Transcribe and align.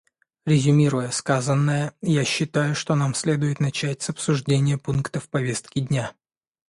Резюмируя 0.47 1.11
сказанное, 1.11 1.93
я 2.01 2.25
считаю, 2.25 2.73
что 2.73 2.95
нам 2.95 3.13
следует 3.13 3.59
начать 3.59 4.01
с 4.01 4.09
обсуждения 4.09 4.79
пунктов 4.79 5.29
повестки 5.29 5.77
дня. 5.79 6.11